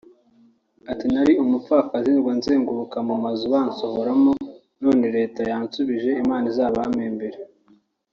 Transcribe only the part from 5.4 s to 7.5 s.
yaransubije Imana izabampembere